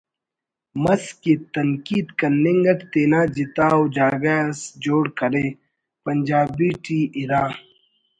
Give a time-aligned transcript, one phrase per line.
[0.83, 5.45] مس کہ تنقید کننگ اٹ تینا جتا ءُ جاگہ اس جوڑ کرے
[6.03, 7.43] پنجابی ٹی اِرا